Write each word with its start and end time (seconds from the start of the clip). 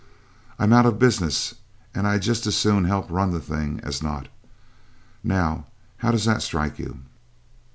I'm 0.57 0.73
out 0.73 0.87
of 0.87 0.97
business, 0.97 1.53
and 1.93 2.07
I'd 2.07 2.23
just 2.23 2.47
as 2.47 2.55
soon 2.57 2.85
help 2.85 3.11
run 3.11 3.29
the 3.29 3.39
thing 3.39 3.79
as 3.83 4.01
not. 4.01 4.29
Now 5.23 5.67
how 5.97 6.09
does 6.09 6.25
that 6.25 6.41
strike 6.41 6.79
you?" 6.79 7.01